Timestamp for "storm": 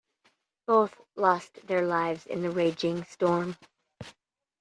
3.03-3.55